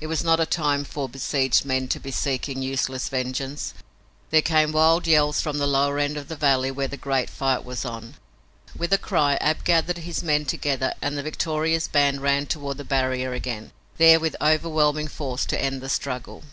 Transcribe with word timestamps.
It 0.00 0.06
was 0.06 0.24
not 0.24 0.40
a 0.40 0.46
time 0.46 0.82
for 0.82 1.10
besieged 1.10 1.66
men 1.66 1.88
to 1.88 2.00
be 2.00 2.10
seeking 2.10 2.62
useless 2.62 3.10
vengeance. 3.10 3.74
There 4.30 4.40
came 4.40 4.72
wild 4.72 5.06
yells 5.06 5.42
from 5.42 5.58
the 5.58 5.66
lower 5.66 5.98
end 5.98 6.16
of 6.16 6.28
the 6.28 6.36
valley 6.36 6.70
where 6.70 6.88
the 6.88 6.96
greater 6.96 7.30
fight 7.30 7.66
was 7.66 7.84
on. 7.84 8.14
With 8.74 8.94
a 8.94 8.96
cry 8.96 9.34
Ab 9.42 9.62
gathered 9.62 9.98
his 9.98 10.22
men 10.22 10.46
together 10.46 10.94
and 11.02 11.18
the 11.18 11.22
victorious 11.22 11.86
band 11.86 12.22
ran 12.22 12.46
toward 12.46 12.78
the 12.78 12.84
barrier 12.84 13.34
again, 13.34 13.72
there 13.98 14.18
with 14.18 14.36
overwhelming 14.40 15.06
force 15.08 15.44
to 15.44 15.62
end 15.62 15.82
the 15.82 15.90
struggle. 15.90 16.44